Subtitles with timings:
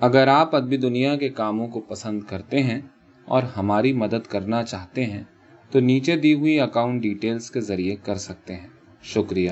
[0.00, 2.80] اگر آپ ادبی دنیا کے کاموں کو پسند کرتے ہیں
[3.24, 5.24] اور ہماری مدد کرنا چاہتے ہیں،
[5.70, 8.68] تو نیچے دی ہوئی اکاؤنٹ ڈیٹیلز کے ذریعے کر سکتے ہیں۔
[9.02, 9.50] شکریہ۔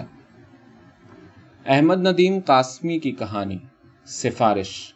[1.67, 3.59] احمد ندیم قاسمی کی کہانی۔
[4.07, 4.95] سفارش۔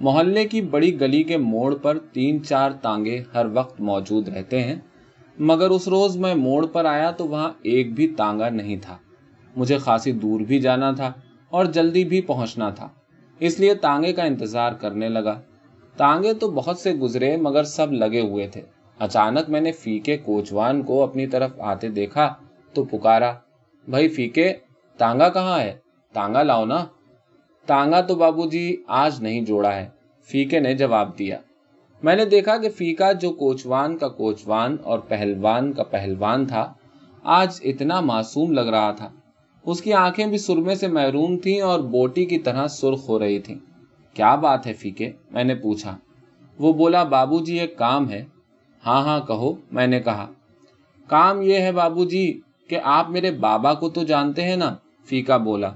[0.00, 4.76] محلے کی بڑی گلی کے موڑ پر تین چار تانگے ہر وقت موجود رہتے ہیں،
[5.38, 8.96] مگر اس روز میں موڑ پر آیا تو وہاں ایک بھی تانگا نہیں تھا۔
[9.56, 11.12] مجھے خاصی دور بھی جانا تھا
[11.48, 12.88] اور جلدی بھی پہنچنا تھا۔
[13.40, 15.40] اس لیے تانگے کا انتظار کرنے لگا۔
[15.96, 18.60] تانگے تو بہت سے گزرے مگر سب لگے ہوئے تھے۔
[18.98, 22.34] اچانک میں نے فیکے کوچوان کو اپنی طرف آتے دیکھا
[22.74, 23.32] تو پکارا،
[23.88, 24.54] بھائی فیکے،
[24.96, 25.76] تانگا کہاں ہے؟
[26.12, 26.86] تانگا لاؤ نا۔
[27.66, 29.88] تانگا تو بابو جی آج نہیں جوڑا ہے۔
[30.22, 31.38] فیکے نے جواب دیا۔
[32.02, 36.72] میں نے دیکھا کہ فیکا جو کوچوان کا کوچوان اور پہلوان کا پہلوان تھا،
[37.22, 39.08] آج اتنا معصوم لگ رہا تھا۔
[39.66, 43.38] اس کی آنکھیں بھی سرمے سے محروم تھیں اور بوٹی کی طرح سرخ ہو رہی
[43.38, 43.56] تھیں۔
[44.14, 45.96] کیا بات ہے فیکے؟ میں نے پوچھا۔
[46.58, 48.24] وہ بولا، بابو جی ایک کام ہے۔
[48.86, 50.32] ہاں ہاں کہو۔ میں نے کہا۔
[51.06, 55.36] کام یہ ہے بابو جی کہ آپ میرے بابا کو تو جانتے ہیں نا؟ فیکا
[55.36, 55.70] بولا۔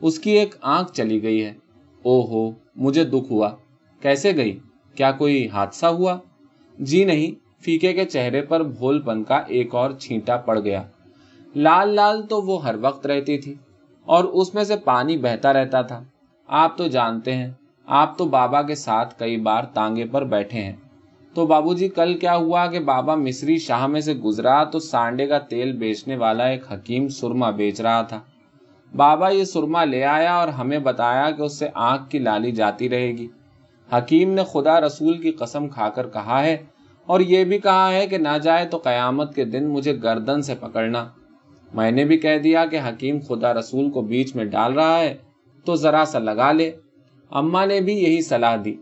[0.00, 1.52] اس کی ایک آنکھ چلی گئی ہے۔
[2.02, 3.50] او ہو مجھے دکھ ہوا۔
[4.00, 4.58] کیسے گئی؟
[4.94, 6.18] کیا کوئی حادثہ ہوا؟
[6.78, 10.82] جی نہیں، فیکے کے چہرے پر بھول پن کا ایک اور چھینٹا پڑ گیا۔
[11.56, 13.54] لال لال تو وہ ہر وقت رہتی تھی
[14.04, 16.02] اور اس میں سے پانی بہتا رہتا تھا۔
[16.46, 17.50] آپ تو جانتے ہیں،
[17.86, 20.76] آپ تو بابا کے ساتھ کئی بار تانگے پر بیٹھے ہیں۔
[21.34, 25.26] تو بابو جی کل کیا ہوا کہ بابا مصری شاہ میں سے گزرا تو سانڈے
[25.26, 28.20] کا تیل بیچنے والا ایک حکیم سرما بیچ رہا تھا۔
[28.96, 32.88] بابا یہ سرما لے آیا اور ہمیں بتایا کہ اس سے آنکھ کی لالی جاتی
[32.88, 33.28] رہے گی۔
[33.92, 36.56] حکیم نے خدا رسول کی قسم کھا کر کہا ہے
[37.06, 40.54] اور یہ بھی کہا ہے کہ نہ جائے تو قیامت کے دن مجھے گردن سے
[40.60, 41.08] پکڑنا۔
[41.74, 45.16] میں نے بھی کہہ دیا کہ حکیم خدا رسول کو بیچ میں ڈال رہا ہے،
[45.64, 46.70] تو ذرا سا لگا لے۔
[47.30, 48.74] اما نے بھی یہی صلاح دی۔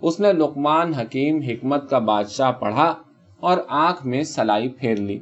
[0.00, 2.94] اس نے لقمان حکیم حکمت کا بادشاہ پڑھا
[3.40, 5.18] اور آنکھ میں سلائی پھیر لی۔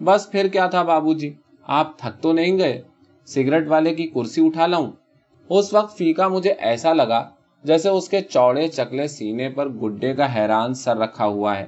[0.00, 1.34] بس پھر کیا تھا بابو جی؟
[1.66, 2.82] آپ تھک تو نہیں گئے؟
[3.24, 4.92] سگریٹ والے کی کرسی اٹھا لاؤں؟
[5.48, 7.28] اس وقت فیکا مجھے ایسا لگا
[7.64, 11.66] جیسے اس کے چوڑے چکلے سینے پر گڈے کا حیران سر رکھا ہوا ہے۔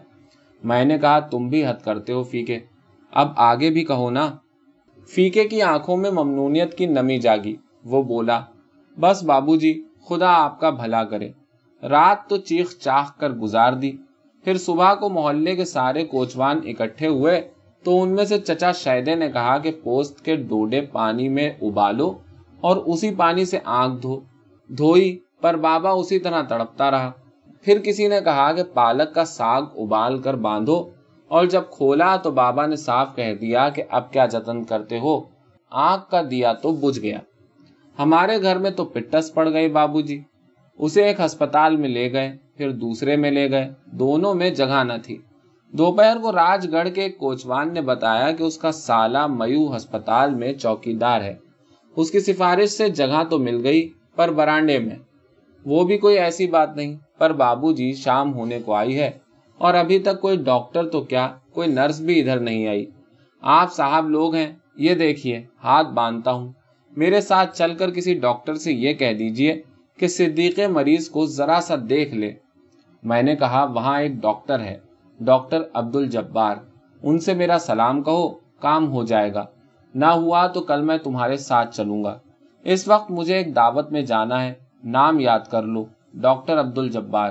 [0.64, 2.58] میں نے کہا، تم بھی حد کرتے ہو فیکے۔
[3.10, 4.36] اب آگے بھی کہو نا۔
[5.08, 8.40] فیکے کی آنکھوں میں ممنونیت کی نمی جاگی۔ وہ بولا،
[9.00, 11.28] بس بابو جی خدا آپ کا بھلا کرے۔
[11.82, 13.92] رات تو چیخ چاخ کر گزار دی۔
[14.44, 17.48] پھر صبح کو محلے کے سارے کوچوان اکٹھے ہوئے
[17.84, 22.18] تو ان میں سے چچا شیدے نے کہا کہ پوست کے ڈوڈے پانی میں ابالو
[22.60, 24.20] اور اسی پانی سے آنکھ دھو۔
[24.68, 27.10] دھوئی، پر بابا اسی طرح تڑپتا رہا۔
[27.62, 30.84] پھر کسی نے کہا کہ پالک کا ساگ ابال کر باندھو۔
[31.30, 35.20] اور جب کھولا تو بابا نے صاف کہہ دیا کہ اب کیا جتن کرتے ہو؟
[35.70, 37.18] آنکھ کا دیا تو بجھ گیا۔
[37.98, 40.20] ہمارے گھر میں تو پٹس پڑ گئی بابو جی۔
[40.78, 44.92] اسے ایک ہسپتال میں لے گئے، پھر دوسرے میں لے گئے۔ دونوں میں جگہ نہ
[45.02, 45.16] تھی۔
[45.72, 50.52] دوپہر کو راج گڑھ کے کوچوان نے بتایا کہ اس کا سالہ میو ہسپتال میں
[50.52, 51.34] چوکی دار ہے۔
[51.96, 54.96] اس کی سفارش سے جگہ تو مل گئی، پر برانڈے میں۔
[55.66, 59.10] وہ بھی کوئی ایسی بات نہیں، پر بابو جی شام ہونے کو آئی ہے۔
[59.60, 62.86] اور ابھی تک کوئی ڈاکٹر تو کیا؟ کوئی نرس بھی ادھر نہیں آئی۔
[63.40, 66.52] آپ صاحب لوگ ہیں، یہ دیکھیے، ہاتھ باندھتا ہوں۔
[66.96, 69.62] میرے ساتھ چل کر کسی ڈاکٹر سے یہ کہہ دیجیے
[69.96, 72.32] کہ صدیق مریض کو ذرا سا دیکھ لے۔
[73.02, 74.78] میں نے کہا، وہاں ایک ڈاکٹر ہے،
[75.20, 76.56] ڈاکٹر عبد الجبار
[77.02, 78.28] ان سے میرا سلام کہو،
[78.60, 79.46] کام ہو جائے گا۔
[79.94, 82.18] نہ ہوا تو کل میں تمہارے ساتھ چلوں گا۔
[82.64, 84.54] اس وقت مجھے ایک دعوت میں جانا ہے،
[84.84, 85.84] نام یاد کر لو،
[86.14, 87.30] ڈاکٹر عبد الجبار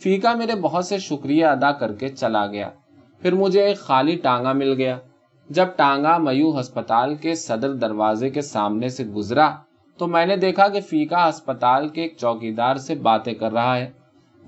[0.00, 2.70] فیکا میرے بہت سے شکریہ ادا کر کے چلا گیا۔
[3.20, 4.98] پھر مجھے ایک خالی ٹانگا مل گیا۔
[5.50, 9.50] جب ٹانگا میو ہسپتال کے صدر دروازے کے سامنے سے گزرا،
[9.98, 13.90] تو میں نے دیکھا کہ فیکا ہسپتال کے ایک چوکیدار سے باتیں کر رہا ہے۔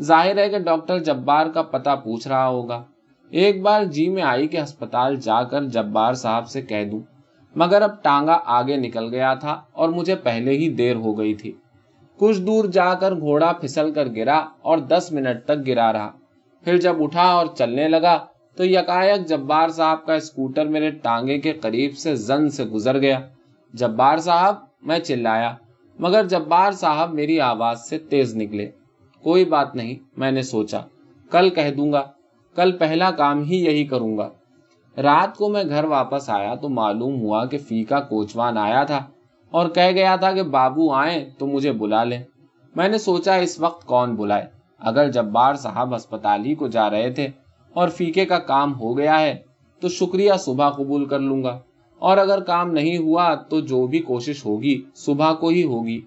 [0.00, 2.82] ظاہر ہے کہ ڈاکٹر جبار کا پتہ پوچھ رہا ہوگا۔
[3.30, 7.00] ایک بار جی میں آئی کہ ہسپتال جا کر جبار صاحب سے کہہ دوں،
[7.56, 11.52] مگر اب ٹانگا آگے نکل گیا تھا اور مجھے پہلے ہی دیر ہو گئی تھی۔
[12.20, 16.10] کچھ دور جا کر گھوڑا پھسل کر گرا اور دس منٹ تک گرا رہا۔
[16.64, 21.52] پھر جب اٹھا اور چلنے لگا تو یکایک جبار صاحب کا اسکوٹر میرے ٹانگے کے
[21.52, 23.20] قریب سے زن سے گزر گیا۔
[23.74, 25.54] جبار صاحب، میں چلایا،
[25.98, 28.70] مگر جبار صاحب میری آواز سے تیز نکلے۔
[29.22, 30.78] کوئی بات نہیں، میں نے سوچا،
[31.30, 32.02] کل کہہ دوں گا،
[32.54, 34.28] کل پہلا کام ہی یہی کروں گا۔
[34.96, 39.04] رات کو میں گھر واپس آیا تو معلوم ہوا کہ فیکا کوچوان آیا تھا۔
[39.50, 42.22] اور کہہ گیا تھا کہ بابو آئیں تو مجھے بلا لیں۔
[42.76, 44.46] میں نے سوچا اس وقت کون بلائے۔
[44.78, 47.28] اگر جبار صاحب اسپتال ہی کو جا رہے تھے
[47.72, 49.36] اور فیکے کا کام ہو گیا ہے
[49.80, 51.60] تو شکریہ صبح قبول کر لوں گا۔
[51.98, 56.00] اور اگر کام نہیں ہوا تو جو بھی کوشش ہوگی صبح کو ہی ہوگی۔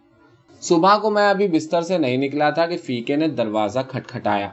[0.62, 4.50] صبح کو میں ابھی بستر سے نہیں نکلا تھا کہ فیکے نے دروازہ کھٹکھٹایا۔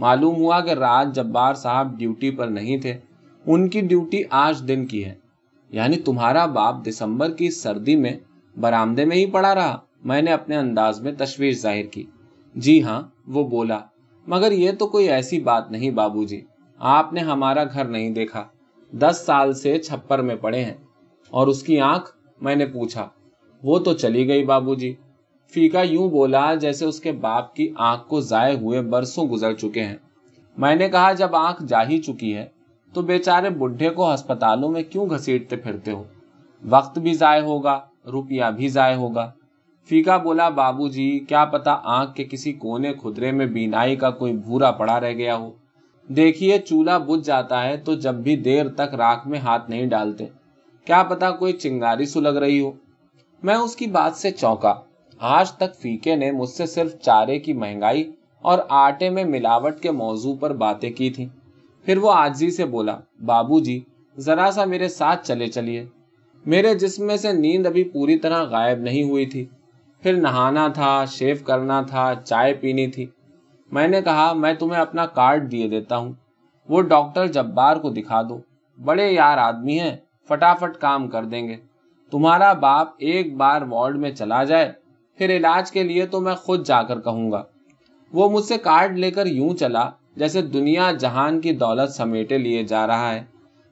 [0.00, 2.98] معلوم ہوا کہ رات جبار صاحب ڈیوٹی پر نہیں تھے۔
[3.46, 5.21] ان کی ڈیوٹی آج دن کی ہے۔
[5.72, 8.18] یعنی تمہارا باپ دسمبر کی سردی میں
[8.60, 12.06] برامدے میں ہی پڑا رہا۔ میں نے اپنے انداز میں تشویش ظاہر کی۔
[12.54, 13.78] جی ہاں وہ بولا،
[14.26, 16.40] مگر یہ تو کوئی ایسی بات نہیں بابو جی۔
[16.78, 18.44] آپ نے ہمارا گھر نہیں دیکھا۔
[18.92, 20.74] دس سال سے چھپر میں پڑے ہیں۔
[21.30, 23.08] اور اس کی آنکھ میں نے پوچھا،
[23.62, 24.94] وہ تو چلی گئی بابو جی۔
[25.50, 29.84] فیکا یوں بولا جیسے اس کے باپ کی آنکھ کو ضائع ہوئے برسوں گزر چکے
[29.84, 29.96] ہیں۔
[30.56, 32.46] میں نے کہا، جب آنکھ جا ہی چکی ہے
[32.94, 36.04] تو بیچارے بڈھے کو ہسپتالوں میں کیوں گھسیٹتے پھرتے ہو؟
[36.68, 37.80] وقت بھی ضائع ہوگا،
[38.12, 39.30] روپیہ بھی ضائع ہوگا۔
[39.88, 44.32] فیکا بولا، بابو جی کیا پتا آنکھ کے کسی کونے خدرے میں بینائی کا کوئی
[44.32, 45.50] بھورا پڑا رہ گیا ہو۔
[46.08, 50.26] دیکھیے، چولہا بجھ جاتا ہے تو جب بھی دیر تک راکھ میں ہاتھ نہیں ڈالتے۔
[50.84, 52.70] کیا پتا کوئی چنگاری سلگ رہی ہو۔
[53.42, 54.74] میں اس کی بات سے چونکا۔
[55.18, 59.90] آج تک فیکے نے مجھ سے صرف چارے کی مہنگائی اور آٹے میں ملاوٹ کے
[59.90, 61.26] موضوع پر باتیں کی تھی
[61.84, 63.80] پھر وہ آجزی سے بولا، بابو جی
[64.16, 65.86] ذرا سا میرے ساتھ چلے چلیے۔
[66.46, 69.46] میرے جسم میں سے نیند ابھی پوری طرح غائب نہیں ہوئی تھی۔
[70.02, 73.06] پھر نہانا تھا، شیو کرنا تھا، چائے پینی تھی۔
[73.72, 76.12] میں نے کہا، میں تمہیں اپنا کارڈ دیے دیتا ہوں۔
[76.68, 78.38] وہ ڈاکٹر جبار کو دکھا دو۔
[78.84, 79.96] بڑے یار آدمی ہیں،
[80.28, 81.56] فٹافٹ کام کر دیں گے۔
[82.10, 84.72] تمہارا باپ ایک بار وارڈ میں چلا جائے،
[85.18, 87.42] پھر علاج کے لیے تو میں خود جا کر کہوں گا۔
[88.12, 92.62] وہ مجھ سے کارڈ لے کر یوں چلا جیسے دنیا جہان کی دولت سمیٹے لیے
[92.62, 93.24] جا رہا ہے،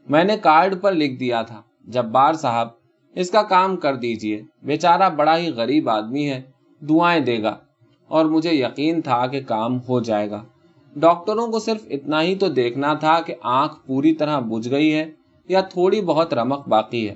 [0.08, 2.68] میں نے کارڈ پر لکھ دیا تھا، جبار صاحب،
[3.14, 6.42] اس کا کام کر دیجیے۔ بیچارہ بڑا ہی غریب آدمی ہے،
[6.80, 7.56] دعائیں دے گا۔
[8.08, 10.42] اور مجھے یقین تھا کہ کام ہو جائے گا۔
[10.96, 15.10] ڈاکٹروں کو صرف اتنا ہی تو دیکھنا تھا کہ آنکھ پوری طرح بجھ گئی ہے
[15.48, 17.14] یا تھوڑی بہت رمق باقی ہے۔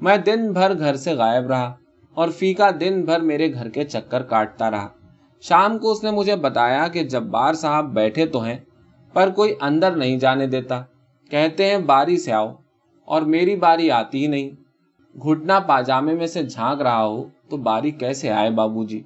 [0.00, 1.74] میں دن بھر گھر سے غائب رہا
[2.14, 4.88] اور فیکا دن بھر میرے گھر کے چکر کاٹتا رہا۔
[5.40, 8.56] شام کو اس نے مجھے بتایا کہ جبار صاحب بیٹھے تو ہیں،
[9.12, 10.82] پر کوئی اندر نہیں جانے دیتا۔
[11.30, 12.52] کہتے ہیں، باری سے آؤ،
[13.04, 14.50] اور میری باری آتی ہی نہیں۔
[15.18, 19.02] گھٹنا پاجامے میں سے جھانک رہا ہو، تو باری کیسے آئے بابو جی؟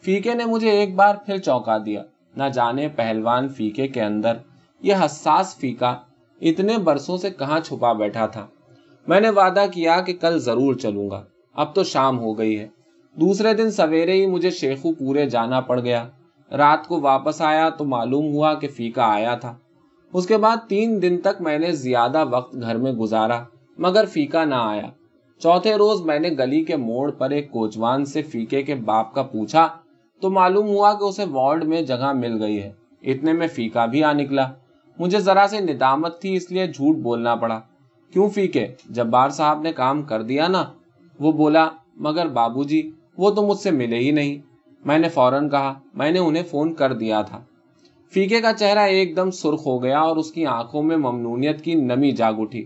[0.00, 2.02] فیکے نے مجھے ایک بار پھر چوکا دیا۔
[2.36, 4.36] نہ جانے پہلوان فیکے کے اندر
[4.82, 5.96] یہ حساس فیکا
[6.40, 8.46] اتنے برسوں سے کہاں چھپا بیٹھا تھا۔
[9.06, 11.22] میں نے وعدہ کیا کہ کل ضرور چلوں گا۔
[11.54, 12.68] اب تو شام ہو گئی ہے۔
[13.14, 16.08] دوسرے دن سویرے ہی مجھے شیخو پورے جانا پڑ گیا۔
[16.50, 19.54] رات کو واپس آیا تو معلوم ہوا کہ فیکا آیا تھا۔
[20.12, 23.44] اس کے بعد تین دن تک میں نے زیادہ وقت گھر میں گزارا،
[23.78, 24.86] مگر فیکا نہ آیا۔
[25.38, 29.22] چوتھے روز میں نے گلی کے موڑ پر ایک کوچوان سے فیکے کے باپ کا
[29.22, 29.68] پوچھا،
[30.20, 32.72] تو معلوم ہوا کہ اسے وارڈ میں جگہ مل گئی ہے۔
[33.02, 34.52] اتنے میں فیکا بھی آ نکلا۔
[34.98, 37.60] مجھے ذرا سے ندامت تھی، اس لیے جھوٹ بولنا پڑا۔
[38.12, 40.64] کیوں فیکے؟ جب بار صاحب نے کام کر دیا نا؟
[41.20, 44.38] وہ بولا، مگر بابو جی وہ تو مجھ سے ملے ہی نہیں۔
[44.84, 47.40] میں نے فوراً کہا، میں نے انہیں فون کر دیا تھا۔
[48.12, 51.74] فیکے کا چہرہ ایک دم سرخ ہو گیا اور اس کی آنکھوں میں ممنونیت کی
[51.74, 52.64] نمی جاگ اٹھی۔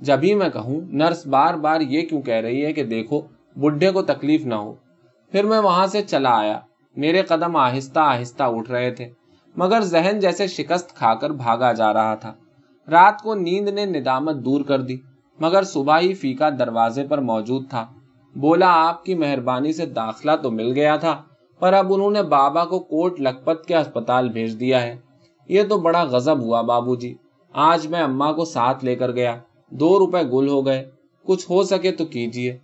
[0.00, 3.20] جبھی میں کہوں، نرس بار بار یہ کیوں کہہ رہی ہے کہ دیکھو،
[3.56, 4.74] بڈھے کو تکلیف نہ ہو۔
[5.32, 6.60] پھر میں وہاں سے چلا آیا۔
[6.96, 9.08] میرے قدم آہستہ آہستہ اٹھ رہے تھے،
[9.56, 12.32] مگر ذہن جیسے شکست کھا کر بھاگا جا رہا تھا۔
[12.90, 14.96] رات کو نیند نے ندامت دور کر دی،
[15.40, 17.86] مگر صبح ہی فیکا دروازے پر موجود تھا۔
[18.36, 21.22] بولا آپ کی مہربانی سے داخلہ تو مل گیا تھا،
[21.58, 24.96] پر اب انہوں نے بابا کو کوٹ لکھپت کے اسپتال بھیج دیا ہے۔
[25.48, 27.14] یہ تو بڑا غزب ہوا بابو جی۔
[27.52, 29.36] آج میں اما کو ساتھ لے کر گیا۔
[29.70, 30.90] دو روپے گل ہو گئے۔
[31.24, 32.58] کچھ ہو سکے تو کیجیے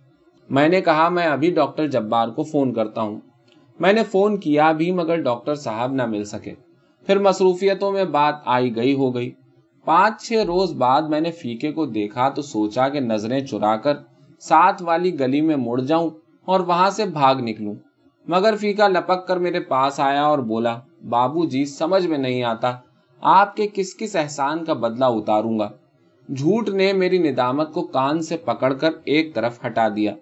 [0.49, 3.19] میں نے کہا، میں ابھی ڈاکٹر جبار کو فون کرتا ہوں۔
[3.79, 6.53] میں نے فون کیا بھی، مگر ڈاکٹر صاحب نہ مل سکے۔
[7.05, 9.31] پھر مصروفیتوں میں بات آئی گئی ہو گئی۔
[9.85, 13.93] پانچ چھ روز بعد میں نے فیکے کو دیکھا تو سوچا کہ نظریں چرا کر
[14.39, 16.09] ساتھ والی گلی میں مڑ جاؤں
[16.45, 17.75] اور وہاں سے بھاگ نکلوں۔
[18.27, 22.75] مگر فیکا لپک کر میرے پاس آیا اور بولا، بابو جی سمجھ میں نہیں آتا۔
[23.21, 25.69] آپ کے کس کس احسان کا بدلہ اتاروں گا؟
[26.29, 30.15] جھوٹ نے میری ندامت کو کان سے پکڑ کر ایک طرف ہٹا دیا۔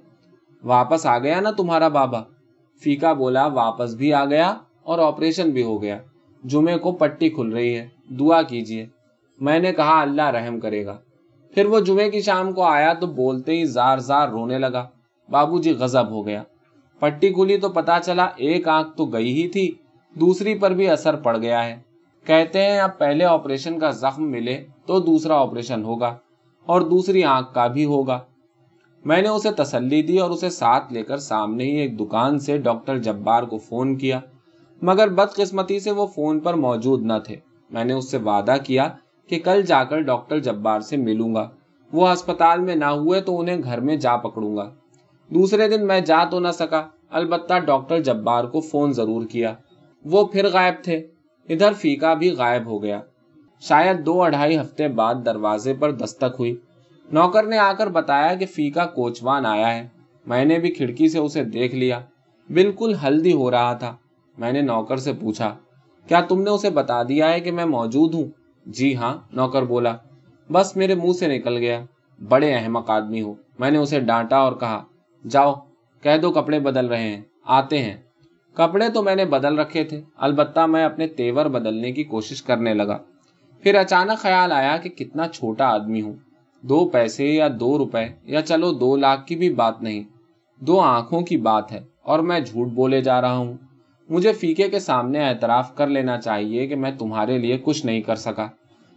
[0.64, 2.24] واپس آ گیا نا تمہارا بابا؟
[2.84, 5.98] فیکا بولا، واپس بھی آ گیا اور آپریشن بھی ہو گیا۔
[6.44, 8.86] جمعے کو پٹی کھل رہی ہے۔ دعا کیجیے
[9.42, 10.98] میں نے کہا، اللہ رحم کرے گا۔
[11.54, 14.88] پھر وہ جمعے کی شام کو آیا تو بولتے ہی زار زار رونے لگا۔
[15.30, 16.44] بابو جی غزب ہو گیا۔
[17.00, 19.72] پٹی کھلی تو پتا چلا ایک آنکھ تو گئی ہی تھی،
[20.20, 21.76] دوسری پر بھی اثر پڑ گیا ہے۔
[22.26, 26.18] کہتے ہیں اب پہلے آپریشن کا زخم ملے تو دوسرا آپریشن ہوگا
[26.66, 28.20] اور دوسری آنکھ کا بھی ہوگا۔
[29.06, 32.58] میں نے اسے تسلی دی اور اسے ساتھ لے کر سامنے ہی ایک دکان سے
[32.58, 34.20] ڈاکٹر جبار کو فون کیا،
[34.82, 37.36] مگر بدقسمتی سے وہ فون پر موجود نہ تھے۔
[37.70, 38.90] میں نے اس سے وعدہ کیا
[39.28, 41.50] کہ کل جا کر ڈاکٹر جبار سے ملوں گا۔
[41.94, 44.70] وہ ہسپتال میں نہ ہوئے تو انہیں گھر میں جا پکڑوں گا۔
[45.30, 49.54] دوسرے دن میں جا تو نہ سکا، البتہ ڈاکٹر جبار کو فون ضرور کیا۔
[50.06, 51.08] وہ پھر غائب تھے۔
[51.50, 53.02] ادھر فیکا بھی غائب ہو گیا۔
[53.60, 56.56] شاید دو اڑھائی ہفتے بعد دروازے پر دستک ہوئی۔
[57.12, 59.88] نوکر نے آ کر بتایا کہ فیکا کوچوان آیا ہے۔
[60.26, 62.00] میں نے بھی کھڑکی سے اسے دیکھ لیا۔
[62.54, 63.96] بالکل ہلدی ہو رہا تھا۔
[64.38, 65.56] میں نے نوکر سے پوچھا،
[66.08, 68.24] کیا تم نے اسے بتا دیا ہے کہ میں موجود ہوں؟
[68.66, 69.96] جی ہاں نوکر بولا،
[70.52, 71.86] بس میرے منہ سے نکل گیا۔
[72.30, 74.84] بڑے احمق آدمی ہو، میں نے اسے ڈانٹا اور کہا،
[75.30, 75.54] جاؤ،
[76.02, 77.98] کہہ دو کپڑے بدل رہے ہیں، آتے ہیں۔
[78.54, 82.74] کپڑے تو میں نے بدل رکھے تھے، البتہ میں اپنے تیور بدلنے کی کوشش کرنے
[82.74, 82.98] لگا۔
[83.62, 86.14] پھر اچانک خیال آیا کہ کتنا چھوٹا آدمی ہوں۔
[86.62, 90.04] دو پیسے یا دو روپے، یا چلو دو لاکھ کی بھی بات نہیں۔
[90.60, 93.54] دو آنکھوں کی بات ہے اور میں جھوٹ بولے جا رہا ہوں۔
[94.10, 98.16] مجھے فیکے کے سامنے اعتراف کر لینا چاہیے کہ میں تمہارے لیے کچھ نہیں کر
[98.16, 98.48] سکا۔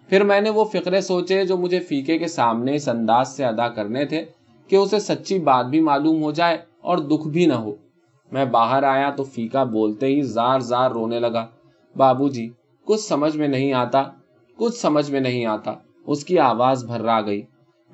[0.08, 3.68] پھر میں نے وہ فکرے سوچے جو مجھے فیکے کے سامنے اس انداز سے ادا
[3.68, 4.24] کرنے تھے
[4.68, 7.74] کہ اسے سچی بات بھی معلوم ہو جائے اور دکھ بھی نہ ہو۔
[8.32, 11.46] میں باہر آیا تو فیکا بولتے ہی زار زار رونے لگا۔
[11.96, 12.50] بابو جی
[12.84, 14.02] کچھ سمجھ میں نہیں آتا،
[14.56, 15.72] کچھ سمجھ میں نہیں آتا۔
[16.06, 17.42] اس کی آواز بھر گئی۔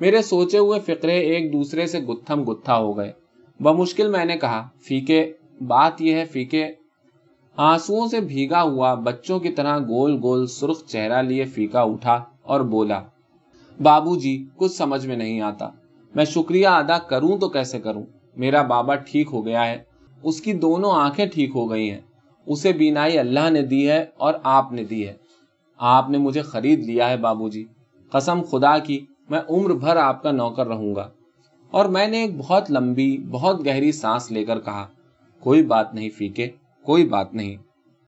[0.01, 3.13] میرے سوچے ہوئے فکرے ایک دوسرے سے گتھم گتھا ہو گئے۔
[3.61, 6.67] بمشکل میں نے کہا، فیکے، بات یہ ہے، فیکے
[7.57, 12.61] آنسو سے بھیگا ہوا بچوں کی طرح گول گول سرخ چہرہ لیے فیکا اٹھا اور
[12.61, 13.03] بولا،
[13.83, 15.69] بابو جی کچھ سمجھ میں نہیں آتا۔
[16.15, 18.03] میں شکریہ ادا کروں تو کیسے کروں؟
[18.37, 19.79] میرا بابا ٹھیک ہو گیا ہے۔
[20.23, 22.01] اس کی دونوں آنکھیں ٹھیک ہو گئی ہیں۔
[22.47, 25.13] اسے بینائی اللہ نے دی ہے اور آپ نے دی ہے۔
[25.79, 27.65] آپ نے مجھے خرید لیا ہے، بابو جی۔
[28.13, 31.11] قسم خدا کی، میں عمر بھر آپ کا نوکر رہوں گا۔
[31.71, 34.87] اور میں نے ایک بہت لمبی، بہت گہری سانس لے کر کہا،
[35.41, 36.51] کوئی بات نہیں، فیکے۔
[36.83, 37.72] کوئی بات نہیں۔